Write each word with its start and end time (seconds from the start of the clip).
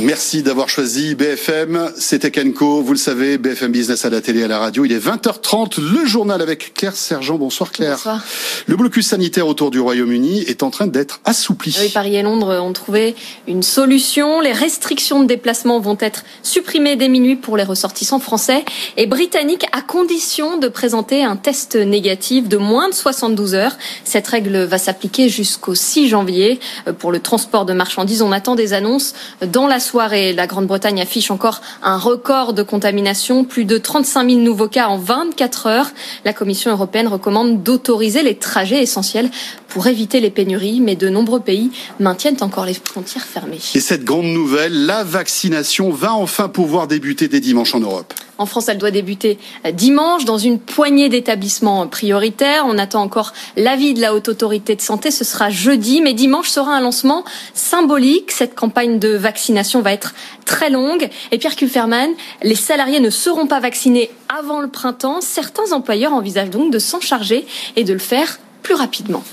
Merci 0.00 0.44
d'avoir 0.44 0.68
choisi 0.68 1.16
BFM. 1.16 1.90
C'était 1.96 2.30
Kenko. 2.30 2.82
Vous 2.82 2.92
le 2.92 2.98
savez, 2.98 3.36
BFM 3.36 3.72
Business 3.72 4.04
à 4.04 4.10
la 4.10 4.20
télé 4.20 4.40
et 4.40 4.44
à 4.44 4.48
la 4.48 4.60
radio. 4.60 4.84
Il 4.84 4.92
est 4.92 5.04
20h30. 5.04 5.80
Le 5.80 6.06
journal 6.06 6.40
avec 6.40 6.72
Claire 6.74 6.94
Sergent. 6.94 7.36
Bonsoir 7.36 7.72
Claire. 7.72 7.96
Bonsoir. 7.96 8.24
Le 8.66 8.76
blocus 8.76 9.08
sanitaire 9.08 9.48
autour 9.48 9.72
du 9.72 9.80
Royaume-Uni 9.80 10.42
est 10.42 10.62
en 10.62 10.70
train 10.70 10.86
d'être 10.86 11.18
assoupli. 11.24 11.76
Oui, 11.80 11.88
Paris 11.88 12.14
et 12.14 12.22
Londres 12.22 12.60
ont 12.62 12.72
trouvé 12.72 13.16
une 13.48 13.64
solution. 13.64 14.40
Les 14.40 14.52
restrictions 14.52 15.20
de 15.20 15.26
déplacement 15.26 15.80
vont 15.80 15.98
être 15.98 16.22
supprimées 16.44 16.94
dès 16.94 17.08
minuit 17.08 17.34
pour 17.34 17.56
les 17.56 17.64
ressortissants 17.64 18.20
français 18.20 18.64
et 18.96 19.06
britanniques 19.06 19.66
à 19.72 19.82
condition 19.82 20.58
de 20.58 20.68
présenter 20.68 21.24
un 21.24 21.34
test 21.34 21.74
négatif 21.74 22.46
de 22.46 22.56
moins 22.56 22.88
de 22.88 22.94
72 22.94 23.54
heures. 23.54 23.76
Cette 24.04 24.28
règle 24.28 24.58
va 24.58 24.78
s'appliquer 24.78 25.28
jusqu'au 25.28 25.74
6 25.74 26.06
janvier. 26.06 26.60
Euh, 26.86 26.92
Pour 26.92 27.10
le 27.10 27.18
transport 27.18 27.64
de 27.64 27.72
marchandises, 27.72 28.22
on 28.22 28.30
attend 28.30 28.54
des 28.54 28.74
annonces 28.74 29.14
dans 29.42 29.66
la 29.66 29.80
soirée. 29.88 30.32
La 30.32 30.46
Grande-Bretagne 30.46 31.00
affiche 31.00 31.30
encore 31.30 31.62
un 31.82 31.96
record 31.96 32.52
de 32.52 32.62
contamination, 32.62 33.44
plus 33.44 33.64
de 33.64 33.78
35 33.78 34.28
000 34.28 34.40
nouveaux 34.40 34.68
cas 34.68 34.88
en 34.88 34.98
24 34.98 35.66
heures. 35.66 35.90
La 36.24 36.32
Commission 36.32 36.70
européenne 36.70 37.08
recommande 37.08 37.62
d'autoriser 37.62 38.22
les 38.22 38.36
trajets 38.36 38.82
essentiels 38.82 39.30
pour 39.68 39.86
éviter 39.86 40.20
les 40.20 40.30
pénuries, 40.30 40.80
mais 40.80 40.96
de 40.96 41.08
nombreux 41.08 41.40
pays 41.40 41.70
maintiennent 42.00 42.36
encore 42.42 42.66
les 42.66 42.74
frontières 42.74 43.24
fermées. 43.24 43.60
Et 43.74 43.80
cette 43.80 44.04
grande 44.04 44.26
nouvelle, 44.26 44.86
la 44.86 45.04
vaccination 45.04 45.90
va 45.90 46.12
enfin 46.12 46.48
pouvoir 46.48 46.86
débuter 46.86 47.28
dès 47.28 47.40
dimanche 47.40 47.74
en 47.74 47.80
Europe. 47.80 48.12
En 48.38 48.46
France, 48.46 48.68
elle 48.68 48.78
doit 48.78 48.92
débuter 48.92 49.36
dimanche 49.72 50.24
dans 50.24 50.38
une 50.38 50.60
poignée 50.60 51.08
d'établissements 51.08 51.88
prioritaires. 51.88 52.64
On 52.68 52.78
attend 52.78 53.02
encore 53.02 53.32
l'avis 53.56 53.94
de 53.94 54.00
la 54.00 54.14
Haute 54.14 54.28
Autorité 54.28 54.76
de 54.76 54.80
Santé. 54.80 55.10
Ce 55.10 55.24
sera 55.24 55.50
jeudi, 55.50 56.00
mais 56.00 56.14
dimanche 56.14 56.48
sera 56.48 56.72
un 56.72 56.80
lancement 56.80 57.24
symbolique. 57.52 58.30
Cette 58.30 58.54
campagne 58.54 59.00
de 59.00 59.08
vaccination 59.08 59.82
va 59.82 59.92
être 59.92 60.14
très 60.44 60.70
longue. 60.70 61.08
Et 61.32 61.38
Pierre 61.38 61.56
Kufferman, 61.56 62.10
les 62.44 62.54
salariés 62.54 63.00
ne 63.00 63.10
seront 63.10 63.48
pas 63.48 63.58
vaccinés 63.58 64.08
avant 64.28 64.60
le 64.60 64.68
printemps. 64.68 65.20
Certains 65.20 65.72
employeurs 65.72 66.12
envisagent 66.12 66.50
donc 66.50 66.72
de 66.72 66.78
s'en 66.78 67.00
charger 67.00 67.44
et 67.74 67.82
de 67.82 67.92
le 67.92 67.98
faire 67.98 68.38
plus 68.62 68.74
rapidement. 68.74 69.24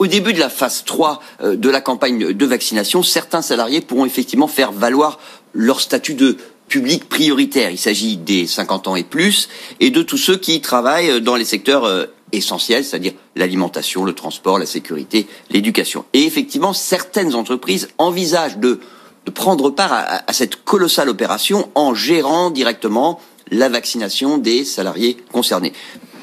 Au 0.00 0.06
début 0.06 0.32
de 0.32 0.40
la 0.40 0.48
phase 0.48 0.84
3 0.84 1.22
euh, 1.42 1.56
de 1.56 1.68
la 1.68 1.82
campagne 1.82 2.32
de 2.32 2.46
vaccination, 2.46 3.02
certains 3.02 3.42
salariés 3.42 3.82
pourront 3.82 4.06
effectivement 4.06 4.48
faire 4.48 4.72
valoir 4.72 5.18
leur 5.52 5.80
statut 5.80 6.14
de 6.14 6.38
public 6.70 7.08
prioritaire. 7.08 7.70
Il 7.70 7.78
s'agit 7.78 8.16
des 8.16 8.46
50 8.46 8.88
ans 8.88 8.96
et 8.96 9.04
plus 9.04 9.50
et 9.80 9.90
de 9.90 10.02
tous 10.02 10.16
ceux 10.16 10.38
qui 10.38 10.62
travaillent 10.62 11.20
dans 11.20 11.36
les 11.36 11.44
secteurs 11.44 11.84
euh, 11.84 12.06
essentiels, 12.32 12.84
c'est-à-dire 12.84 13.12
l'alimentation, 13.36 14.04
le 14.04 14.14
transport, 14.14 14.58
la 14.58 14.66
sécurité, 14.66 15.26
l'éducation. 15.50 16.06
Et 16.14 16.24
effectivement, 16.24 16.72
certaines 16.72 17.34
entreprises 17.34 17.88
envisagent 17.98 18.56
de, 18.56 18.80
prendre 19.34 19.70
part 19.70 19.92
à, 19.92 20.32
cette 20.32 20.64
colossale 20.64 21.08
opération 21.08 21.70
en 21.76 21.94
gérant 21.94 22.50
directement 22.50 23.20
la 23.52 23.68
vaccination 23.68 24.38
des 24.38 24.64
salariés 24.64 25.18
concernés 25.30 25.72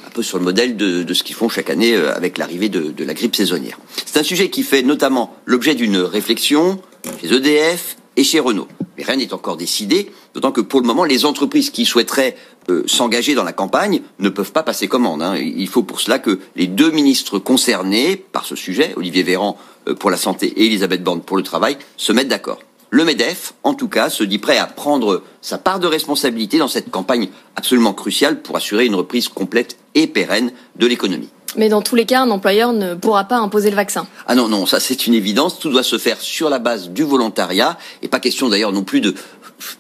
un 0.05 0.09
peu 0.09 0.21
sur 0.23 0.37
le 0.37 0.43
modèle 0.43 0.75
de, 0.75 1.13
ce 1.13 1.23
qu'ils 1.23 1.35
font 1.35 1.47
chaque 1.47 1.69
année 1.69 1.93
euh, 1.93 2.13
avec 2.13 2.37
l'arrivée 2.37 2.67
de 2.67 3.03
la 3.03 3.13
grippe 3.13 3.35
saisonnière. 3.35 3.79
C'est 4.05 4.19
un 4.19 4.23
sujet 4.23 4.49
qui 4.49 4.63
fait 4.63 4.81
notamment 4.81 5.35
l'objet 5.45 5.75
d'une 5.75 5.97
réflexion 5.97 6.81
chez 7.21 7.33
EDF 7.33 7.95
et 8.17 8.23
chez 8.23 8.39
Renault. 8.39 8.67
Mais 8.97 9.03
rien 9.03 9.17
n'est 9.17 9.33
encore 9.33 9.57
décidé, 9.57 10.11
d'autant 10.33 10.51
que 10.51 10.61
pour 10.61 10.81
le 10.81 10.87
moment, 10.87 11.03
les 11.03 11.25
entreprises 11.25 11.69
qui 11.69 11.85
souhaiteraient 11.85 12.35
euh, 12.69 12.83
s'engager 12.87 13.35
dans 13.35 13.43
la 13.43 13.53
campagne 13.53 14.01
ne 14.19 14.29
peuvent 14.29 14.51
pas 14.51 14.63
passer 14.63 14.87
commande. 14.87 15.21
Hein. 15.21 15.35
Il 15.37 15.67
faut 15.67 15.83
pour 15.83 16.01
cela 16.01 16.19
que 16.19 16.39
les 16.55 16.67
deux 16.67 16.91
ministres 16.91 17.39
concernés 17.39 18.15
par 18.15 18.45
ce 18.45 18.55
sujet, 18.55 18.93
Olivier 18.97 19.23
Véran 19.23 19.57
euh, 19.87 19.93
pour 19.93 20.09
la 20.09 20.17
santé 20.17 20.47
et 20.47 20.65
Elisabeth 20.65 21.03
Borne 21.03 21.21
pour 21.21 21.37
le 21.37 21.43
travail, 21.43 21.77
se 21.95 22.11
mettent 22.11 22.27
d'accord. 22.27 22.59
Le 22.89 23.03
MEDEF, 23.03 23.53
en 23.63 23.73
tout 23.73 23.89
cas, 23.89 24.09
se 24.09 24.23
dit 24.23 24.39
prêt 24.39 24.57
à 24.57 24.65
prendre 24.65 25.21
sa 25.41 25.57
part 25.57 25.79
de 25.79 25.87
responsabilité 25.87 26.57
dans 26.57 26.69
cette 26.69 26.89
campagne 26.89 27.29
absolument 27.57 27.93
cruciale 27.93 28.41
pour 28.41 28.55
assurer 28.55 28.85
une 28.85 28.95
reprise 28.95 29.27
complète 29.27 29.77
et 29.93 30.07
pérenne 30.07 30.51
de 30.77 30.87
l'économie. 30.87 31.29
Mais 31.57 31.69
dans 31.69 31.81
tous 31.81 31.95
les 31.95 32.05
cas, 32.05 32.21
un 32.21 32.29
employeur 32.29 32.71
ne 32.71 32.93
pourra 32.93 33.25
pas 33.25 33.37
imposer 33.37 33.69
le 33.69 33.75
vaccin. 33.75 34.07
Ah 34.27 34.35
non, 34.35 34.47
non, 34.47 34.65
ça 34.65 34.79
c'est 34.79 35.07
une 35.07 35.13
évidence. 35.13 35.59
Tout 35.59 35.69
doit 35.69 35.83
se 35.83 35.97
faire 35.97 36.21
sur 36.21 36.49
la 36.49 36.59
base 36.59 36.89
du 36.89 37.03
volontariat. 37.03 37.77
Et 38.01 38.07
pas 38.07 38.19
question 38.19 38.47
d'ailleurs 38.47 38.71
non 38.71 38.83
plus 38.83 39.01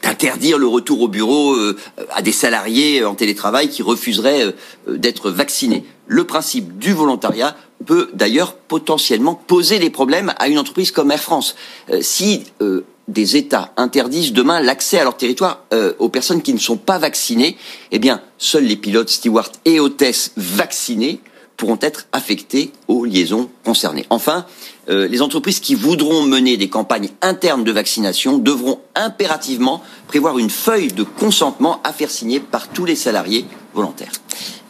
d'interdire 0.01 0.57
le 0.57 0.67
retour 0.67 1.01
au 1.01 1.07
bureau 1.07 1.53
euh, 1.53 1.77
à 2.13 2.21
des 2.21 2.31
salariés 2.31 3.05
en 3.05 3.13
télétravail 3.13 3.69
qui 3.69 3.83
refuseraient 3.83 4.45
euh, 4.87 4.97
d'être 4.97 5.29
vaccinés. 5.29 5.85
Le 6.07 6.23
principe 6.23 6.77
du 6.79 6.93
volontariat 6.93 7.55
peut 7.85 8.09
d'ailleurs 8.13 8.53
potentiellement 8.53 9.35
poser 9.35 9.79
des 9.79 9.89
problèmes 9.89 10.33
à 10.39 10.47
une 10.47 10.57
entreprise 10.57 10.91
comme 10.91 11.11
Air 11.11 11.21
France. 11.21 11.55
Euh, 11.89 11.99
si 12.01 12.43
euh, 12.61 12.85
des 13.07 13.37
États 13.37 13.71
interdisent 13.77 14.33
demain 14.33 14.61
l'accès 14.61 14.99
à 14.99 15.03
leur 15.03 15.15
territoire 15.15 15.63
euh, 15.73 15.93
aux 15.99 16.09
personnes 16.09 16.41
qui 16.41 16.53
ne 16.53 16.59
sont 16.59 16.77
pas 16.77 16.97
vaccinées, 16.97 17.57
eh 17.91 17.99
bien, 17.99 18.21
seuls 18.37 18.65
les 18.65 18.75
pilotes, 18.75 19.09
stewards 19.09 19.51
et 19.65 19.79
hôtesses 19.79 20.31
vaccinés 20.35 21.21
pourront 21.57 21.79
être 21.81 22.05
affectés 22.11 22.71
aux 22.87 23.03
liaisons 23.03 23.49
concernées. 23.65 24.05
Enfin, 24.11 24.45
euh, 24.89 25.07
les 25.07 25.21
entreprises 25.21 25.59
qui 25.59 25.75
voudront 25.75 26.21
mener 26.21 26.55
des 26.55 26.69
campagnes 26.69 27.09
internes 27.21 27.63
de 27.63 27.71
vaccination 27.71 28.37
devront 28.37 28.79
impérativement 28.95 29.81
prévoir 30.07 30.37
une 30.37 30.51
feuille 30.51 30.89
de 30.89 31.03
consentement 31.03 31.81
à 31.83 31.91
faire 31.91 32.11
signer 32.11 32.39
par 32.39 32.69
tous 32.69 32.85
les 32.85 32.95
salariés 32.95 33.45
volontaires. 33.73 34.11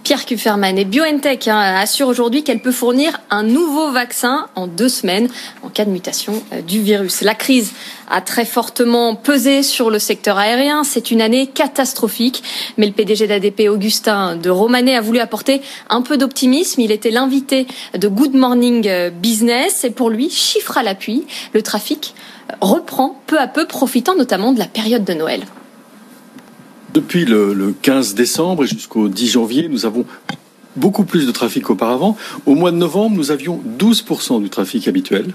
Pierre 0.08 0.26
Kufferman 0.26 0.78
et 0.78 0.86
BioNTech 0.86 1.50
hein, 1.50 1.60
assure 1.60 2.08
aujourd'hui 2.08 2.42
qu'elle 2.42 2.62
peut 2.62 2.72
fournir 2.72 3.20
un 3.30 3.44
nouveau 3.44 3.92
vaccin 3.92 4.48
en 4.56 4.66
deux 4.66 4.88
semaines 4.88 5.28
en 5.64 5.68
cas 5.68 5.84
de 5.84 5.90
mutation 5.90 6.42
euh, 6.54 6.62
du 6.62 6.82
virus. 6.82 7.24
La 7.24 7.36
crise 7.36 7.74
a 8.10 8.22
très 8.22 8.46
fortement 8.46 9.16
pesé 9.16 9.64
sur 9.64 9.90
le 9.90 10.00
secteur 10.00 10.38
aérien. 10.38 10.86
C'est 10.86 11.12
une 11.12 11.20
année 11.22 11.48
catastrophique. 11.48 12.42
Mais 12.78 12.86
le 12.86 12.94
PDG 12.94 13.28
d'ADP, 13.28 13.68
Augustin 13.70 14.38
de 14.38 14.50
Romanet, 14.50 14.96
a 14.96 15.02
voulu 15.02 15.20
apporter 15.20 15.62
un 15.90 16.02
peu 16.02 16.16
d'optimisme. 16.16 16.80
Il 16.80 16.94
était 16.94 17.12
l'invité 17.12 17.68
de 17.94 18.08
Good 18.08 18.34
Morning 18.34 19.10
Business. 19.10 19.84
Et 19.84 19.90
pour 19.90 20.10
lui, 20.10 20.30
chiffre 20.30 20.78
à 20.78 20.84
l'appui, 20.84 21.28
le 21.52 21.62
trafic 21.62 22.16
reprend 22.62 23.20
peu 23.28 23.38
à 23.38 23.48
peu, 23.48 23.68
profitant 23.68 24.16
notamment 24.16 24.54
de 24.54 24.60
la 24.60 24.68
période 24.68 25.04
de 25.04 25.14
Noël. 25.14 25.44
Depuis 26.94 27.26
le, 27.26 27.54
le 27.54 27.74
15 27.82 28.16
décembre 28.16 28.64
et 28.64 28.68
jusqu'au 28.68 29.10
10 29.10 29.28
janvier, 29.28 29.68
nous 29.70 29.86
avons 29.86 30.06
beaucoup 30.78 31.04
plus 31.04 31.28
de 31.28 31.32
trafic 31.32 31.64
qu'auparavant. 31.64 32.16
Au 32.46 32.56
mois 32.56 32.72
de 32.72 32.78
novembre, 32.78 33.18
nous 33.18 33.32
avions 33.32 33.62
12% 33.78 34.42
du 34.42 34.50
trafic 34.50 34.88
habituel. 34.88 35.34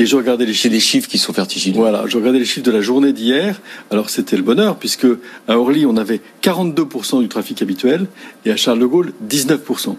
Et 0.00 0.06
je 0.06 0.16
regardais 0.16 0.46
les 0.46 0.52
C'est 0.54 0.58
chiffres. 0.62 0.72
des 0.72 0.80
chiffres 0.80 1.08
qui 1.08 1.18
sont 1.18 1.32
vertigineux. 1.32 1.76
Voilà, 1.76 2.04
je 2.06 2.16
regardais 2.16 2.38
les 2.38 2.46
chiffres 2.46 2.64
de 2.64 2.70
la 2.70 2.80
journée 2.80 3.12
d'hier. 3.12 3.60
Alors 3.90 4.08
c'était 4.08 4.36
le 4.36 4.42
bonheur 4.42 4.76
puisque 4.76 5.06
à 5.46 5.58
Orly 5.58 5.84
on 5.84 5.96
avait 5.98 6.20
42% 6.42 7.20
du 7.20 7.28
trafic 7.28 7.60
habituel 7.60 8.06
et 8.46 8.50
à 8.50 8.56
Charles 8.56 8.78
de 8.78 8.86
Gaulle 8.86 9.12
19%. 9.28 9.96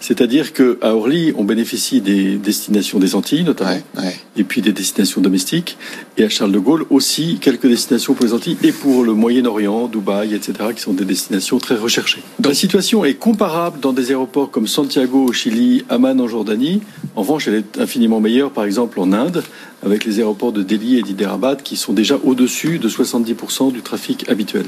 C'est-à-dire 0.00 0.52
que 0.52 0.76
à 0.82 0.94
Orly 0.96 1.32
on 1.38 1.44
bénéficie 1.44 2.00
des 2.00 2.34
destinations 2.36 2.98
des 2.98 3.14
Antilles 3.14 3.44
notamment 3.44 3.70
Ouais, 3.70 4.02
ouais. 4.02 4.16
et 4.36 4.42
puis 4.44 4.60
des 4.60 4.72
destinations 4.72 5.20
domestiques 5.20 5.78
et 6.18 6.24
à 6.24 6.28
Charles 6.28 6.50
de 6.52 6.58
Gaulle 6.58 6.84
aussi 6.90 7.38
quelques 7.40 7.68
destinations 7.68 8.14
pour 8.14 8.26
les 8.26 8.32
Antilles 8.34 8.56
et 8.64 8.72
pour 8.72 9.04
le 9.04 9.12
Moyen-Orient, 9.14 9.86
Dubaï, 9.86 10.34
etc. 10.34 10.52
qui 10.74 10.82
sont 10.82 10.92
des 10.94 11.04
destinations 11.04 11.58
très 11.58 11.76
recherchées. 11.76 12.22
la 12.42 12.54
situation 12.54 13.04
est 13.04 13.14
comparable 13.14 13.78
dans 13.80 13.92
des 13.92 14.10
aéroports 14.10 14.50
comme 14.50 14.66
Santiago 14.66 15.26
au 15.28 15.32
Chili, 15.32 15.84
Amman 15.88 16.20
en 16.20 16.26
Jordanie. 16.26 16.82
En 17.14 17.20
revanche, 17.22 17.46
elle 17.46 17.54
est 17.54 17.78
infiniment 17.80 18.20
meilleure 18.20 18.50
par 18.50 18.64
exemple 18.64 18.98
en 18.98 19.12
Inde 19.12 19.43
avec 19.84 20.04
les 20.04 20.18
aéroports 20.18 20.52
de 20.52 20.62
Delhi 20.62 20.98
et 20.98 21.02
d'Hyderabad 21.02 21.62
qui 21.62 21.76
sont 21.76 21.92
déjà 21.92 22.18
au-dessus 22.24 22.78
de 22.78 22.88
70% 22.88 23.72
du 23.72 23.82
trafic 23.82 24.28
habituel. 24.28 24.66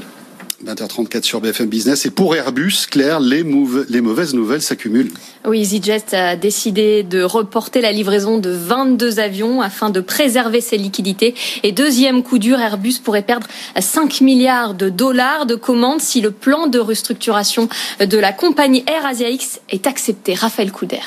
20h34 0.65 1.21
sur 1.23 1.39
BFM 1.39 1.67
Business. 1.67 2.07
Et 2.07 2.09
pour 2.09 2.35
Airbus, 2.35 2.87
Claire, 2.89 3.19
les, 3.19 3.43
mouve- 3.43 3.85
les 3.89 4.01
mauvaises 4.01 4.33
nouvelles 4.33 4.63
s'accumulent. 4.63 5.11
Oui, 5.47 5.59
EasyJet 5.61 6.15
a 6.15 6.35
décidé 6.35 7.03
de 7.03 7.21
reporter 7.21 7.79
la 7.79 7.91
livraison 7.91 8.39
de 8.39 8.49
22 8.49 9.19
avions 9.19 9.61
afin 9.61 9.91
de 9.91 10.01
préserver 10.01 10.59
ses 10.59 10.77
liquidités. 10.77 11.35
Et 11.61 11.71
deuxième 11.73 12.23
coup 12.23 12.39
dur, 12.39 12.59
Airbus 12.59 12.95
pourrait 13.03 13.21
perdre 13.21 13.45
5 13.79 14.19
milliards 14.21 14.73
de 14.73 14.89
dollars 14.89 15.45
de 15.45 15.53
commandes 15.53 16.01
si 16.01 16.21
le 16.21 16.31
plan 16.31 16.65
de 16.65 16.79
restructuration 16.79 17.69
de 17.99 18.17
la 18.17 18.33
compagnie 18.33 18.83
Air 18.87 19.05
Asia 19.05 19.29
X 19.29 19.59
est 19.69 19.85
accepté. 19.85 20.33
Raphaël 20.33 20.71
Couder. 20.71 21.01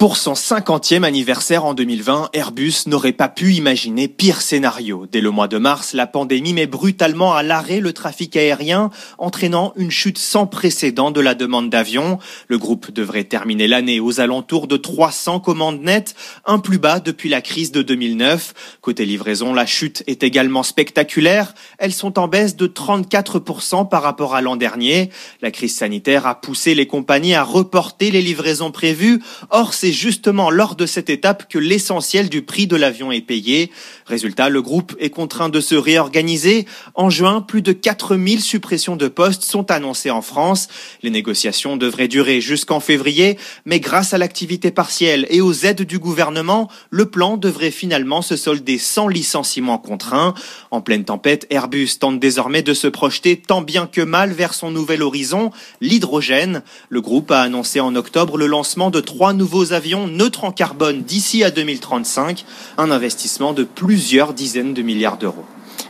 Pour 0.00 0.16
son 0.16 0.32
50e 0.32 1.02
anniversaire 1.02 1.66
en 1.66 1.74
2020, 1.74 2.30
Airbus 2.32 2.86
n'aurait 2.86 3.12
pas 3.12 3.28
pu 3.28 3.52
imaginer 3.52 4.08
pire 4.08 4.40
scénario. 4.40 5.06
Dès 5.12 5.20
le 5.20 5.30
mois 5.30 5.46
de 5.46 5.58
mars, 5.58 5.92
la 5.92 6.06
pandémie 6.06 6.54
met 6.54 6.66
brutalement 6.66 7.34
à 7.34 7.42
l'arrêt 7.42 7.80
le 7.80 7.92
trafic 7.92 8.34
aérien, 8.34 8.88
entraînant 9.18 9.74
une 9.76 9.90
chute 9.90 10.16
sans 10.16 10.46
précédent 10.46 11.10
de 11.10 11.20
la 11.20 11.34
demande 11.34 11.68
d'avions. 11.68 12.18
Le 12.48 12.56
groupe 12.56 12.92
devrait 12.92 13.24
terminer 13.24 13.68
l'année 13.68 14.00
aux 14.00 14.20
alentours 14.20 14.68
de 14.68 14.78
300 14.78 15.38
commandes 15.40 15.82
nettes, 15.82 16.14
un 16.46 16.60
plus 16.60 16.78
bas 16.78 16.98
depuis 16.98 17.28
la 17.28 17.42
crise 17.42 17.70
de 17.70 17.82
2009. 17.82 18.54
Côté 18.80 19.04
livraison, 19.04 19.52
la 19.52 19.66
chute 19.66 20.02
est 20.06 20.22
également 20.22 20.62
spectaculaire. 20.62 21.54
Elles 21.76 21.92
sont 21.92 22.18
en 22.18 22.26
baisse 22.26 22.56
de 22.56 22.66
34% 22.66 23.86
par 23.90 24.02
rapport 24.02 24.34
à 24.34 24.40
l'an 24.40 24.56
dernier. 24.56 25.10
La 25.42 25.50
crise 25.50 25.76
sanitaire 25.76 26.26
a 26.26 26.40
poussé 26.40 26.74
les 26.74 26.86
compagnies 26.86 27.34
à 27.34 27.42
reporter 27.42 28.10
les 28.10 28.22
livraisons 28.22 28.70
prévues. 28.70 29.20
Or, 29.50 29.74
c'est 29.90 29.96
justement 29.96 30.50
lors 30.50 30.76
de 30.76 30.86
cette 30.86 31.10
étape 31.10 31.48
que 31.48 31.58
l'essentiel 31.58 32.28
du 32.28 32.42
prix 32.42 32.68
de 32.68 32.76
l'avion 32.76 33.10
est 33.10 33.22
payé. 33.22 33.72
Résultat, 34.06 34.48
le 34.48 34.62
groupe 34.62 34.94
est 35.00 35.10
contraint 35.10 35.48
de 35.48 35.60
se 35.60 35.74
réorganiser. 35.74 36.64
En 36.94 37.10
juin, 37.10 37.40
plus 37.40 37.60
de 37.60 37.72
4000 37.72 38.40
suppressions 38.40 38.94
de 38.94 39.08
postes 39.08 39.42
sont 39.42 39.72
annoncées 39.72 40.10
en 40.10 40.22
France. 40.22 40.68
Les 41.02 41.10
négociations 41.10 41.76
devraient 41.76 42.06
durer 42.06 42.40
jusqu'en 42.40 42.78
février, 42.78 43.36
mais 43.64 43.80
grâce 43.80 44.14
à 44.14 44.18
l'activité 44.18 44.70
partielle 44.70 45.26
et 45.28 45.40
aux 45.40 45.52
aides 45.52 45.82
du 45.82 45.98
gouvernement, 45.98 46.70
le 46.90 47.06
plan 47.06 47.36
devrait 47.36 47.72
finalement 47.72 48.22
se 48.22 48.36
solder 48.36 48.78
sans 48.78 49.08
licenciement 49.08 49.78
contraint. 49.78 50.34
En 50.70 50.82
pleine 50.82 51.04
tempête, 51.04 51.48
Airbus 51.50 51.98
tente 51.98 52.20
désormais 52.20 52.62
de 52.62 52.74
se 52.74 52.86
projeter 52.86 53.38
tant 53.38 53.62
bien 53.62 53.88
que 53.88 54.02
mal 54.02 54.30
vers 54.30 54.54
son 54.54 54.70
nouvel 54.70 55.02
horizon, 55.02 55.50
l'hydrogène. 55.80 56.62
Le 56.90 57.00
groupe 57.00 57.32
a 57.32 57.40
annoncé 57.40 57.80
en 57.80 57.96
octobre 57.96 58.38
le 58.38 58.46
lancement 58.46 58.90
de 58.90 59.00
trois 59.00 59.32
nouveaux 59.32 59.72
avions 59.72 59.79
neutres 60.06 60.44
en 60.44 60.52
carbone 60.52 61.02
d'ici 61.02 61.44
à 61.44 61.50
2035, 61.50 62.44
un 62.78 62.90
investissement 62.90 63.52
de 63.52 63.64
plusieurs 63.64 64.34
dizaines 64.34 64.74
de 64.74 64.82
milliards 64.82 65.18
d'euros. 65.18 65.44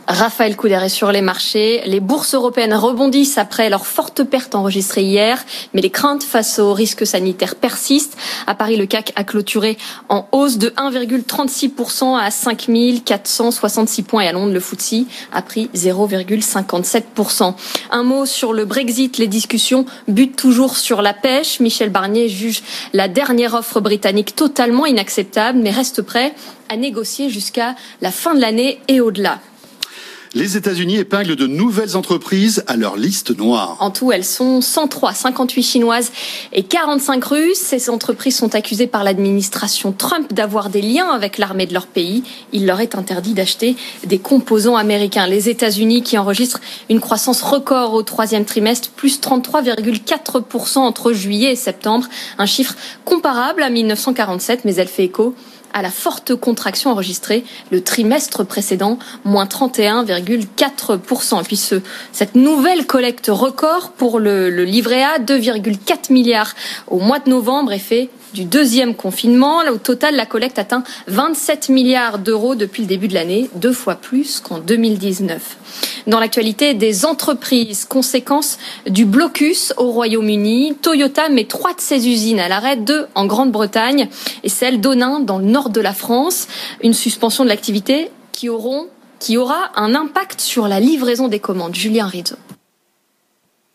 Raphaël 0.07 0.55
Couder 0.55 0.79
est 0.83 0.89
sur 0.89 1.11
les 1.11 1.21
marchés. 1.21 1.81
Les 1.85 1.99
bourses 1.99 2.33
européennes 2.33 2.73
rebondissent 2.73 3.37
après 3.37 3.69
leur 3.69 3.85
forte 3.85 4.23
perte 4.23 4.55
enregistrée 4.55 5.03
hier, 5.03 5.43
mais 5.73 5.81
les 5.81 5.89
craintes 5.89 6.23
face 6.23 6.59
aux 6.59 6.73
risques 6.73 7.05
sanitaires 7.07 7.55
persistent. 7.55 8.17
À 8.45 8.55
Paris, 8.55 8.75
le 8.75 8.85
CAC 8.85 9.13
a 9.15 9.23
clôturé 9.23 9.77
en 10.09 10.27
hausse 10.31 10.57
de 10.57 10.69
1,36% 10.69 12.19
à 12.19 12.29
5466 12.29 14.03
points 14.03 14.23
et 14.23 14.27
à 14.27 14.31
Londres, 14.33 14.53
le 14.53 14.59
FTSE 14.59 15.05
a 15.31 15.41
pris 15.41 15.69
0,57%. 15.75 17.53
Un 17.91 18.03
mot 18.03 18.25
sur 18.25 18.53
le 18.53 18.65
Brexit. 18.65 19.17
Les 19.17 19.27
discussions 19.27 19.85
butent 20.07 20.35
toujours 20.35 20.77
sur 20.77 21.01
la 21.01 21.13
pêche. 21.13 21.59
Michel 21.59 21.89
Barnier 21.89 22.27
juge 22.27 22.63
la 22.93 23.07
dernière 23.07 23.53
offre 23.53 23.79
britannique 23.79 24.35
totalement 24.35 24.85
inacceptable, 24.85 25.59
mais 25.59 25.71
reste 25.71 26.01
prêt 26.01 26.33
à 26.69 26.77
négocier 26.77 27.29
jusqu'à 27.29 27.75
la 28.01 28.11
fin 28.11 28.33
de 28.33 28.39
l'année 28.39 28.79
et 28.87 29.01
au-delà. 29.01 29.39
Les 30.33 30.55
États-Unis 30.55 30.95
épinglent 30.95 31.35
de 31.35 31.45
nouvelles 31.45 31.97
entreprises 31.97 32.63
à 32.67 32.77
leur 32.77 32.95
liste 32.95 33.37
noire. 33.37 33.75
En 33.81 33.91
tout, 33.91 34.13
elles 34.13 34.23
sont 34.23 34.61
103, 34.61 35.13
58 35.13 35.61
chinoises 35.61 36.13
et 36.53 36.63
45 36.63 37.21
russes. 37.25 37.57
Ces 37.57 37.89
entreprises 37.89 38.37
sont 38.37 38.55
accusées 38.55 38.87
par 38.87 39.03
l'administration 39.03 39.91
Trump 39.91 40.31
d'avoir 40.33 40.69
des 40.69 40.81
liens 40.81 41.09
avec 41.09 41.37
l'armée 41.37 41.65
de 41.65 41.73
leur 41.73 41.85
pays. 41.85 42.23
Il 42.53 42.65
leur 42.65 42.79
est 42.79 42.95
interdit 42.95 43.33
d'acheter 43.33 43.75
des 44.05 44.19
composants 44.19 44.77
américains. 44.77 45.27
Les 45.27 45.49
États-Unis 45.49 46.01
qui 46.01 46.17
enregistrent 46.17 46.61
une 46.89 47.01
croissance 47.01 47.41
record 47.41 47.93
au 47.93 48.01
troisième 48.01 48.45
trimestre, 48.45 48.89
plus 48.91 49.19
33,4% 49.19 50.77
entre 50.77 51.11
juillet 51.11 51.51
et 51.51 51.57
septembre. 51.57 52.07
Un 52.37 52.45
chiffre 52.45 52.75
comparable 53.03 53.63
à 53.63 53.69
1947, 53.69 54.61
mais 54.63 54.75
elle 54.75 54.87
fait 54.87 55.03
écho 55.03 55.35
à 55.73 55.81
la 55.81 55.89
forte 55.91 56.35
contraction 56.35 56.91
enregistrée 56.91 57.43
le 57.71 57.83
trimestre 57.83 58.45
précédent, 58.45 58.99
moins 59.23 59.45
31,4%. 59.45 61.41
Et 61.41 61.43
puis 61.43 61.57
ce, 61.57 61.81
cette 62.11 62.35
nouvelle 62.35 62.85
collecte 62.85 63.27
record 63.31 63.91
pour 63.91 64.19
le, 64.19 64.49
le 64.49 64.63
livret 64.63 65.03
A, 65.03 65.19
2,4 65.19 66.11
milliards 66.11 66.53
au 66.87 66.99
mois 66.99 67.19
de 67.19 67.29
novembre, 67.29 67.71
est 67.73 67.79
fait 67.79 68.09
du 68.33 68.45
deuxième 68.45 68.95
confinement. 68.95 69.59
Au 69.71 69.77
total, 69.77 70.15
la 70.15 70.25
collecte 70.25 70.59
atteint 70.59 70.83
27 71.07 71.69
milliards 71.69 72.19
d'euros 72.19 72.55
depuis 72.55 72.83
le 72.83 72.87
début 72.87 73.07
de 73.07 73.13
l'année, 73.13 73.49
deux 73.55 73.73
fois 73.73 73.95
plus 73.95 74.39
qu'en 74.39 74.59
2019. 74.59 75.57
Dans 76.07 76.19
l'actualité 76.19 76.73
des 76.73 77.05
entreprises, 77.05 77.85
conséquence 77.85 78.57
du 78.87 79.05
blocus 79.05 79.73
au 79.77 79.91
Royaume-Uni, 79.91 80.75
Toyota 80.81 81.29
met 81.29 81.45
trois 81.45 81.73
de 81.73 81.81
ses 81.81 82.07
usines 82.07 82.39
à 82.39 82.47
l'arrêt, 82.47 82.75
deux 82.75 83.05
en 83.15 83.25
Grande-Bretagne 83.25 84.09
et 84.43 84.49
celle 84.49 84.81
d'Onin 84.81 85.19
dans 85.19 85.37
le 85.37 85.45
nord 85.45 85.69
de 85.69 85.81
la 85.81 85.93
France. 85.93 86.47
Une 86.83 86.93
suspension 86.93 87.43
de 87.43 87.49
l'activité 87.49 88.09
qui, 88.31 88.49
qui 89.19 89.37
aura 89.37 89.71
un 89.75 89.95
impact 89.95 90.41
sur 90.41 90.67
la 90.67 90.79
livraison 90.79 91.27
des 91.27 91.39
commandes. 91.39 91.75
Julien 91.75 92.07
Rizzo. 92.07 92.35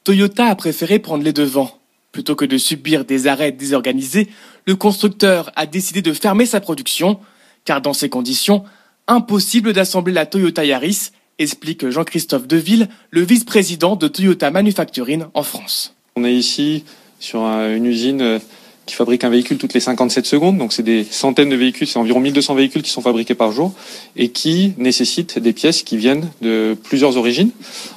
Toyota 0.04 0.46
a 0.46 0.54
préféré 0.54 0.98
prendre 0.98 1.24
les 1.24 1.32
devants. 1.32 1.70
Plutôt 2.16 2.34
que 2.34 2.46
de 2.46 2.56
subir 2.56 3.04
des 3.04 3.26
arrêts 3.26 3.52
désorganisés, 3.52 4.28
le 4.64 4.74
constructeur 4.74 5.52
a 5.54 5.66
décidé 5.66 6.00
de 6.00 6.14
fermer 6.14 6.46
sa 6.46 6.60
production, 6.60 7.20
car 7.66 7.82
dans 7.82 7.92
ces 7.92 8.08
conditions, 8.08 8.64
impossible 9.06 9.74
d'assembler 9.74 10.14
la 10.14 10.24
Toyota 10.24 10.64
Yaris, 10.64 11.10
explique 11.38 11.90
Jean-Christophe 11.90 12.46
Deville, 12.46 12.88
le 13.10 13.20
vice-président 13.20 13.96
de 13.96 14.08
Toyota 14.08 14.50
Manufacturing 14.50 15.24
en 15.34 15.42
France. 15.42 15.94
On 16.16 16.24
est 16.24 16.32
ici 16.32 16.84
sur 17.20 17.42
une 17.42 17.84
usine 17.84 18.40
qui 18.86 18.94
fabrique 18.94 19.24
un 19.24 19.30
véhicule 19.30 19.58
toutes 19.58 19.74
les 19.74 19.80
57 19.80 20.24
secondes, 20.26 20.58
donc 20.58 20.72
c'est 20.72 20.84
des 20.84 21.04
centaines 21.04 21.50
de 21.50 21.56
véhicules, 21.56 21.88
c'est 21.88 21.98
environ 21.98 22.20
1200 22.20 22.54
véhicules 22.54 22.82
qui 22.82 22.90
sont 22.90 23.02
fabriqués 23.02 23.34
par 23.34 23.50
jour 23.50 23.72
et 24.14 24.28
qui 24.28 24.74
nécessitent 24.78 25.40
des 25.40 25.52
pièces 25.52 25.82
qui 25.82 25.96
viennent 25.96 26.30
de 26.40 26.76
plusieurs 26.84 27.16
origines. 27.16 27.50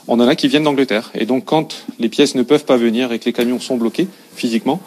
On 0.07 0.19
en 0.19 0.27
a 0.27 0.36
qui 0.36 0.47
viennent 0.47 0.63
d'Angleterre. 0.63 1.12
Et 1.13 1.25
donc 1.25 1.45
quand 1.45 1.86
les 2.00 2.09
pièces 2.09 2.33
ne 2.33 2.41
peuvent 2.41 2.65
pas 2.65 2.77
venir 2.77 3.12
et 3.12 3.19
que 3.19 3.25
les 3.25 3.33
camions 3.33 3.59
sont 3.59 3.77
bloqués 3.77 4.07
physiquement, 4.36 4.81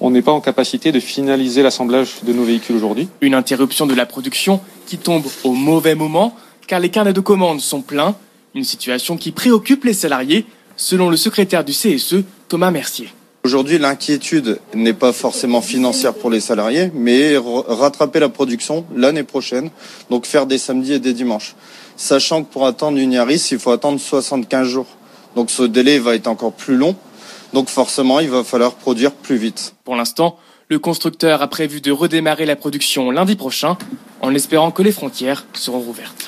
on 0.00 0.10
n'est 0.10 0.22
pas 0.22 0.32
en 0.32 0.40
capacité 0.40 0.92
de 0.92 1.00
finaliser 1.00 1.62
l'assemblage 1.62 2.22
de 2.22 2.32
nos 2.32 2.44
véhicules 2.44 2.76
aujourd'hui. 2.76 3.08
Une 3.20 3.34
interruption 3.34 3.86
de 3.86 3.94
la 3.94 4.06
production 4.06 4.60
qui 4.86 4.96
tombe 4.96 5.24
au 5.42 5.52
mauvais 5.52 5.96
moment 5.96 6.36
car 6.68 6.78
les 6.78 6.90
carnets 6.90 7.12
de 7.12 7.20
commandes 7.20 7.60
sont 7.60 7.80
pleins, 7.80 8.14
une 8.54 8.62
situation 8.62 9.16
qui 9.16 9.32
préoccupe 9.32 9.84
les 9.84 9.94
salariés, 9.94 10.44
selon 10.76 11.10
le 11.10 11.16
secrétaire 11.16 11.64
du 11.64 11.72
CSE, 11.72 12.22
Thomas 12.48 12.70
Mercier. 12.70 13.08
Aujourd'hui, 13.48 13.78
l'inquiétude 13.78 14.58
n'est 14.74 14.92
pas 14.92 15.14
forcément 15.14 15.62
financière 15.62 16.12
pour 16.12 16.28
les 16.28 16.38
salariés, 16.38 16.90
mais 16.92 17.34
rattraper 17.38 18.20
la 18.20 18.28
production 18.28 18.84
l'année 18.94 19.22
prochaine, 19.22 19.70
donc 20.10 20.26
faire 20.26 20.44
des 20.44 20.58
samedis 20.58 20.92
et 20.92 20.98
des 20.98 21.14
dimanches. 21.14 21.54
Sachant 21.96 22.44
que 22.44 22.52
pour 22.52 22.66
attendre 22.66 22.98
une 22.98 23.12
Yaris, 23.12 23.48
il 23.50 23.58
faut 23.58 23.70
attendre 23.70 23.98
75 23.98 24.68
jours. 24.68 24.84
Donc 25.34 25.50
ce 25.50 25.62
délai 25.62 25.98
va 25.98 26.14
être 26.14 26.26
encore 26.26 26.52
plus 26.52 26.76
long. 26.76 26.94
Donc 27.54 27.70
forcément, 27.70 28.20
il 28.20 28.28
va 28.28 28.44
falloir 28.44 28.74
produire 28.74 29.12
plus 29.12 29.38
vite. 29.38 29.72
Pour 29.82 29.96
l'instant, 29.96 30.36
le 30.68 30.78
constructeur 30.78 31.40
a 31.40 31.48
prévu 31.48 31.80
de 31.80 31.90
redémarrer 31.90 32.44
la 32.44 32.54
production 32.54 33.10
lundi 33.10 33.34
prochain, 33.34 33.78
en 34.20 34.34
espérant 34.34 34.72
que 34.72 34.82
les 34.82 34.92
frontières 34.92 35.46
seront 35.54 35.80
rouvertes. 35.80 36.22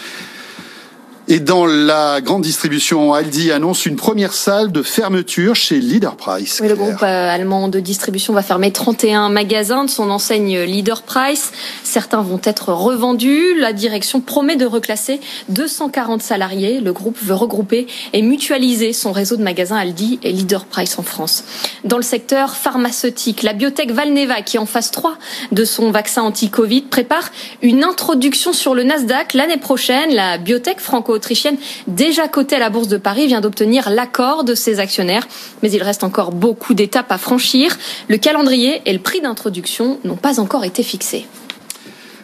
Et 1.33 1.39
dans 1.39 1.65
la 1.65 2.21
grande 2.21 2.43
distribution, 2.43 3.15
Aldi 3.15 3.53
annonce 3.53 3.87
une 3.87 3.95
première 3.95 4.33
salle 4.33 4.73
de 4.73 4.83
fermeture 4.83 5.55
chez 5.55 5.79
Leader 5.79 6.17
Price. 6.17 6.59
Oui, 6.61 6.67
le 6.67 6.75
groupe 6.75 7.05
euh, 7.05 7.31
allemand 7.31 7.69
de 7.69 7.79
distribution 7.79 8.35
va 8.35 8.43
fermer 8.43 8.73
31 8.73 9.29
magasins 9.29 9.85
de 9.85 9.91
son 9.91 10.11
enseigne 10.11 10.59
Leader 10.63 11.03
Price. 11.03 11.53
Certains 11.85 12.23
vont 12.23 12.41
être 12.43 12.73
revendus. 12.73 13.55
La 13.61 13.73
direction 13.73 14.21
promet 14.21 14.57
de 14.57 14.67
reclasser 14.67 15.21
240 15.51 16.21
salariés. 16.21 16.81
Le 16.81 16.93
groupe 16.93 17.17
veut 17.23 17.35
regrouper 17.35 17.87
et 18.13 18.23
mutualiser 18.23 18.93
son 18.93 19.13
réseau 19.13 19.37
de 19.37 19.45
magasins 19.45 19.77
Aldi 19.77 20.19
et 20.25 20.33
Leader 20.33 20.65
Price 20.65 20.99
en 20.99 21.05
France. 21.05 21.45
Dans 21.85 21.97
le 21.97 22.03
secteur 22.03 22.57
pharmaceutique, 22.57 23.45
la 23.45 23.53
biotech 23.53 23.93
Valneva, 23.93 24.43
qui 24.43 24.57
est 24.57 24.61
en 24.61 24.67
phase 24.67 24.91
3 24.91 25.17
de 25.53 25.65
son 25.65 25.93
vaccin 25.93 26.23
anti-Covid, 26.23 26.83
prépare 26.83 27.31
une 27.63 27.85
introduction 27.85 28.53
sur 28.53 28.75
le 28.75 28.83
Nasdaq 28.83 29.35
l'année 29.35 29.59
prochaine. 29.59 30.13
La 30.13 30.37
biotech 30.37 30.81
franco 30.81 31.20
autrichienne, 31.21 31.57
déjà 31.87 32.29
cotée 32.29 32.57
à 32.57 32.59
la 32.59 32.71
Bourse 32.71 32.89
de 32.89 32.97
Paris, 32.97 33.27
vient 33.27 33.43
d'obtenir 33.43 33.91
l'accord 33.91 34.45
de 34.45 34.55
ses 34.55 34.81
actionnaires. 34.81 35.29
Mais 35.63 35.71
il 35.71 35.83
reste 35.83 36.03
encore 36.03 36.33
beaucoup 36.33 36.73
d'étapes 36.73 37.13
à 37.13 37.19
franchir. 37.19 37.77
Le 38.09 38.17
calendrier 38.17 38.81
et 38.87 38.93
le 38.93 39.01
prix 39.01 39.21
d'introduction 39.21 39.99
n'ont 40.05 40.17
pas 40.17 40.41
encore 40.41 40.65
été 40.65 40.83
fixés. 40.83 41.27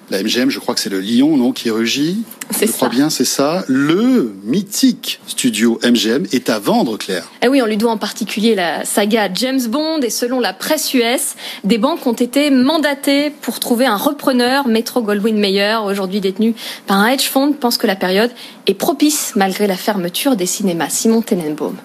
La 0.08 0.22
MGM, 0.22 0.50
je 0.50 0.60
crois 0.60 0.74
que 0.74 0.80
c'est 0.80 0.90
le 0.90 1.00
Lyon, 1.00 1.36
non, 1.36 1.50
qui 1.50 1.68
rugit. 1.68 2.22
Je 2.60 2.66
crois 2.66 2.88
bien, 2.88 3.10
c'est 3.10 3.24
ça. 3.24 3.64
Le 3.66 4.32
mythique 4.44 5.18
studio 5.26 5.80
MGM 5.82 6.26
est 6.32 6.48
à 6.48 6.60
vendre, 6.60 6.96
Claire. 6.96 7.28
Eh 7.42 7.48
oui, 7.48 7.60
on 7.60 7.66
lui 7.66 7.76
doit 7.76 7.90
en 7.90 7.98
particulier 7.98 8.54
la 8.54 8.84
saga 8.84 9.28
James 9.34 9.60
Bond 9.66 10.00
et 10.02 10.10
selon 10.10 10.38
la 10.38 10.52
presse 10.52 10.94
US, 10.94 11.34
des 11.64 11.78
banques 11.78 12.06
ont 12.06 12.12
été 12.12 12.50
mandatées 12.50 13.30
pour 13.42 13.58
trouver 13.58 13.86
un 13.86 13.96
repreneur. 13.96 14.68
Metro 14.68 15.02
Goldwyn 15.02 15.38
Mayer, 15.38 15.78
aujourd'hui 15.84 16.20
détenu 16.20 16.54
par 16.86 16.98
un 16.98 17.08
hedge 17.08 17.28
fund, 17.28 17.54
pense 17.58 17.76
que 17.76 17.88
la 17.88 17.96
période 17.96 18.30
est 18.68 18.74
propice 18.74 19.32
malgré 19.34 19.66
la 19.66 19.76
fermeture 19.76 20.36
des 20.36 20.46
cinémas. 20.46 20.88
Simon 20.88 21.22
Tenenbaum. 21.22 21.76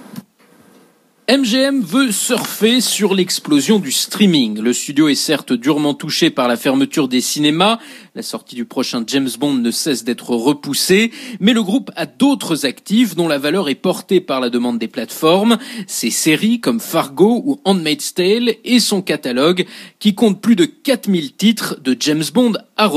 MGM 1.31 1.79
veut 1.79 2.11
surfer 2.11 2.81
sur 2.81 3.13
l'explosion 3.13 3.79
du 3.79 3.93
streaming. 3.93 4.59
Le 4.59 4.73
studio 4.73 5.07
est 5.07 5.15
certes 5.15 5.53
durement 5.53 5.93
touché 5.93 6.29
par 6.29 6.49
la 6.49 6.57
fermeture 6.57 7.07
des 7.07 7.21
cinémas, 7.21 7.79
la 8.15 8.21
sortie 8.21 8.57
du 8.57 8.65
prochain 8.65 9.01
James 9.07 9.29
Bond 9.39 9.53
ne 9.53 9.71
cesse 9.71 10.03
d'être 10.03 10.31
repoussée, 10.31 11.13
mais 11.39 11.53
le 11.53 11.63
groupe 11.63 11.89
a 11.95 12.05
d'autres 12.05 12.65
actifs 12.65 13.15
dont 13.15 13.29
la 13.29 13.37
valeur 13.37 13.69
est 13.69 13.75
portée 13.75 14.19
par 14.19 14.41
la 14.41 14.49
demande 14.49 14.77
des 14.77 14.89
plateformes, 14.89 15.57
ses 15.87 16.09
séries 16.09 16.59
comme 16.59 16.81
Fargo 16.81 17.41
ou 17.45 17.61
Handmaid's 17.63 18.13
Tale 18.13 18.55
et 18.65 18.81
son 18.81 19.01
catalogue 19.01 19.65
qui 19.99 20.15
compte 20.15 20.41
plus 20.41 20.57
de 20.57 20.65
4000 20.65 21.31
titres 21.31 21.79
de 21.81 21.95
James 21.97 22.25
Bond 22.33 22.57
à 22.81 22.91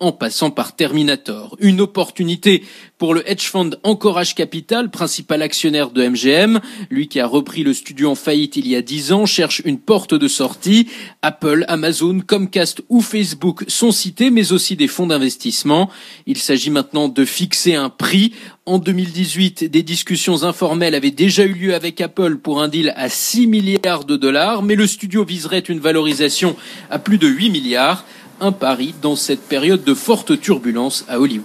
en 0.00 0.12
passant 0.12 0.50
par 0.50 0.76
Terminator. 0.76 1.56
Une 1.60 1.82
opportunité 1.82 2.64
pour 2.96 3.12
le 3.12 3.28
hedge 3.30 3.50
fund 3.50 3.78
Encourage 3.82 4.34
Capital, 4.34 4.90
principal 4.90 5.42
actionnaire 5.42 5.90
de 5.90 6.08
MGM, 6.08 6.60
lui 6.88 7.08
qui 7.08 7.20
a 7.20 7.26
repris 7.26 7.62
le 7.62 7.74
studio 7.74 8.10
en 8.10 8.14
faillite 8.14 8.56
il 8.56 8.66
y 8.66 8.74
a 8.74 8.80
10 8.80 9.12
ans, 9.12 9.26
cherche 9.26 9.60
une 9.66 9.78
porte 9.78 10.14
de 10.14 10.26
sortie. 10.26 10.88
Apple, 11.20 11.66
Amazon, 11.68 12.20
Comcast 12.26 12.82
ou 12.88 13.02
Facebook 13.02 13.64
sont 13.68 13.92
cités, 13.92 14.30
mais 14.30 14.52
aussi 14.52 14.74
des 14.74 14.88
fonds 14.88 15.06
d'investissement. 15.06 15.90
Il 16.26 16.38
s'agit 16.38 16.70
maintenant 16.70 17.08
de 17.08 17.24
fixer 17.26 17.74
un 17.74 17.90
prix. 17.90 18.32
En 18.64 18.78
2018, 18.78 19.64
des 19.64 19.82
discussions 19.82 20.44
informelles 20.44 20.94
avaient 20.94 21.10
déjà 21.10 21.44
eu 21.44 21.52
lieu 21.52 21.74
avec 21.74 22.00
Apple 22.00 22.38
pour 22.38 22.62
un 22.62 22.68
deal 22.68 22.94
à 22.96 23.10
6 23.10 23.46
milliards 23.48 24.04
de 24.04 24.16
dollars, 24.16 24.62
mais 24.62 24.76
le 24.76 24.86
studio 24.86 25.26
viserait 25.26 25.58
une 25.58 25.78
valorisation 25.78 26.56
à 26.90 26.98
plus 26.98 27.18
de 27.18 27.28
8 27.28 27.50
milliards. 27.50 28.06
Un 28.40 28.52
pari 28.52 28.94
dans 29.00 29.16
cette 29.16 29.40
période 29.40 29.82
de 29.84 29.94
forte 29.94 30.40
turbulence 30.40 31.04
à 31.08 31.20
Hollywood. 31.20 31.44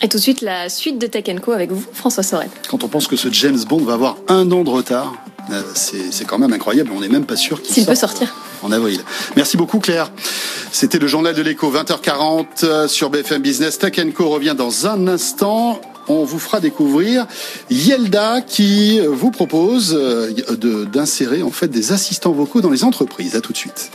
Et 0.00 0.08
tout 0.08 0.18
de 0.18 0.22
suite, 0.22 0.42
la 0.42 0.68
suite 0.68 0.98
de 0.98 1.08
Tech 1.08 1.24
Co 1.42 1.50
avec 1.52 1.72
vous, 1.72 1.84
François 1.92 2.22
Sorel. 2.22 2.48
Quand 2.70 2.84
on 2.84 2.88
pense 2.88 3.08
que 3.08 3.16
ce 3.16 3.28
James 3.32 3.58
Bond 3.68 3.80
va 3.80 3.94
avoir 3.94 4.16
un 4.28 4.50
an 4.52 4.62
de 4.62 4.70
retard, 4.70 5.14
euh, 5.50 5.62
c'est 5.74 6.24
quand 6.26 6.38
même 6.38 6.52
incroyable. 6.52 6.90
On 6.94 7.00
n'est 7.00 7.08
même 7.08 7.26
pas 7.26 7.36
sûr 7.36 7.60
qu'il 7.60 7.74
S'il 7.74 7.86
peut 7.86 7.96
sortir. 7.96 8.32
En 8.62 8.70
avril. 8.70 9.00
Merci 9.34 9.56
beaucoup, 9.56 9.80
Claire. 9.80 10.12
C'était 10.70 10.98
le 10.98 11.08
journal 11.08 11.34
de 11.34 11.42
l'écho, 11.42 11.72
20h40 11.72 12.46
euh, 12.62 12.88
sur 12.88 13.10
BFM 13.10 13.42
Business. 13.42 13.78
Tech 13.78 13.94
Co 14.14 14.28
revient 14.28 14.54
dans 14.56 14.86
un 14.86 15.08
instant. 15.08 15.80
On 16.06 16.24
vous 16.24 16.38
fera 16.38 16.60
découvrir 16.60 17.26
Yelda 17.68 18.40
qui 18.40 19.00
vous 19.00 19.30
propose 19.30 19.94
euh, 19.98 20.30
d'insérer 20.86 21.42
en 21.42 21.50
fait 21.50 21.68
des 21.68 21.92
assistants 21.92 22.32
vocaux 22.32 22.60
dans 22.60 22.70
les 22.70 22.84
entreprises. 22.84 23.34
À 23.34 23.40
tout 23.40 23.52
de 23.52 23.58
suite. 23.58 23.90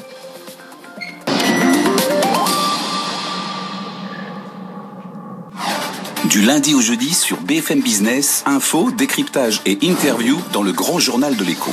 Du 6.34 6.42
lundi 6.42 6.74
au 6.74 6.82
jeudi 6.82 7.13
sur 7.13 7.38
BFM 7.42 7.82
Business, 7.82 8.42
info, 8.48 8.90
décryptage 8.90 9.62
et 9.68 9.78
interview 9.86 10.36
dans 10.52 10.63
le 10.63 10.72
grand 10.72 10.98
journal 10.98 11.36
de 11.36 11.44
l'écho. 11.44 11.70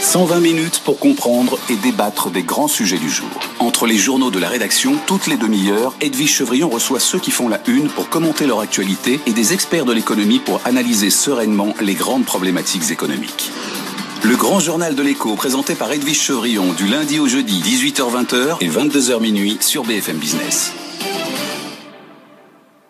120 0.00 0.38
minutes 0.38 0.82
pour 0.84 1.00
comprendre 1.00 1.58
et 1.68 1.74
débattre 1.74 2.30
des 2.30 2.44
grands 2.44 2.68
sujets 2.68 2.98
du 2.98 3.10
jour. 3.10 3.26
Entre 3.58 3.86
les 3.88 3.96
journaux 3.96 4.30
de 4.30 4.38
la 4.38 4.48
rédaction, 4.48 4.94
toutes 5.08 5.26
les 5.26 5.36
demi-heures, 5.36 5.96
Edwige 6.00 6.30
Chevrillon 6.30 6.68
reçoit 6.68 7.00
ceux 7.00 7.18
qui 7.18 7.32
font 7.32 7.48
la 7.48 7.58
une 7.66 7.88
pour 7.88 8.08
commenter 8.08 8.46
leur 8.46 8.60
actualité 8.60 9.18
et 9.26 9.32
des 9.32 9.52
experts 9.52 9.84
de 9.84 9.92
l'économie 9.92 10.38
pour 10.38 10.60
analyser 10.64 11.10
sereinement 11.10 11.74
les 11.80 11.94
grandes 11.94 12.24
problématiques 12.24 12.92
économiques. 12.92 13.50
Le 14.22 14.36
grand 14.36 14.60
journal 14.60 14.94
de 14.94 15.02
l'écho 15.02 15.34
présenté 15.34 15.74
par 15.74 15.90
Edwige 15.90 16.20
Chevrillon 16.20 16.72
du 16.74 16.86
lundi 16.86 17.18
au 17.18 17.26
jeudi 17.26 17.60
18h-20h 17.60 18.58
et 18.60 18.68
22h 18.68 19.20
minuit 19.20 19.58
sur 19.60 19.82
BFM 19.82 20.18
Business. 20.18 20.72